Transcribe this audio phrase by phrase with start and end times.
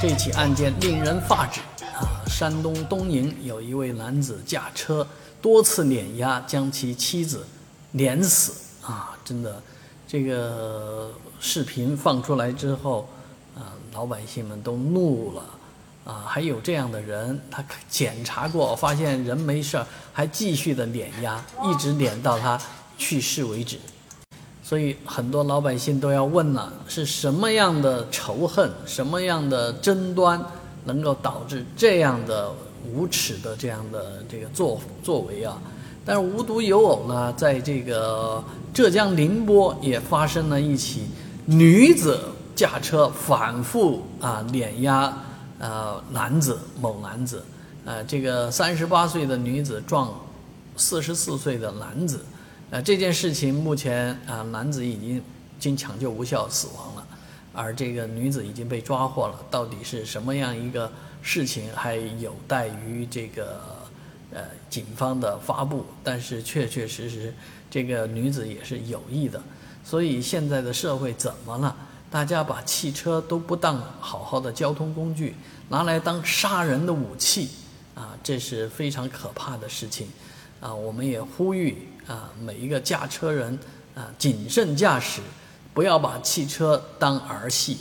[0.00, 1.60] 这起案件令人发指
[1.94, 2.24] 啊！
[2.26, 5.06] 山东东营有一位男子驾车
[5.42, 7.46] 多次碾压，将其妻子
[7.90, 9.14] 碾死啊！
[9.22, 9.62] 真的，
[10.08, 13.06] 这个视频放出来之后，
[13.54, 15.42] 啊，老百姓们都怒了
[16.06, 16.24] 啊！
[16.26, 22.58] 还有这样的人，他检查过，发现人没事儿，还继续的碾压，一直碾到他
[22.96, 23.78] 去世为止。
[24.70, 30.40] 所以很多老百姓都要问了：是什么样的仇恨、什么样的争端，
[30.84, 32.52] 能够导致这样的
[32.94, 35.60] 无耻的这样的这个作作为啊？
[36.04, 38.40] 但是无独有偶呢，在这个
[38.72, 41.08] 浙江宁波也发生了一起
[41.46, 42.20] 女子
[42.54, 45.12] 驾车反复啊碾压
[45.58, 47.42] 呃男子某男子，
[47.84, 50.14] 呃这个三十八岁的女子撞
[50.76, 52.20] 四十四岁的男子。
[52.70, 55.20] 呃，这件事情目前啊，男子已经
[55.58, 57.06] 经抢救无效死亡了，
[57.52, 59.34] 而这个女子已经被抓获了。
[59.50, 63.60] 到底是什么样一个事情，还有待于这个
[64.32, 65.84] 呃警方的发布。
[66.04, 67.34] 但是确确实实，
[67.68, 69.42] 这个女子也是有意的。
[69.84, 71.76] 所以现在的社会怎么了？
[72.08, 75.34] 大家把汽车都不当好好的交通工具，
[75.70, 77.50] 拿来当杀人的武器
[77.96, 80.06] 啊，这是非常可怕的事情。
[80.60, 83.58] 啊，我们也呼吁啊，每一个驾车人
[83.94, 85.20] 啊，谨慎驾驶，
[85.72, 87.78] 不要把汽车当儿戏。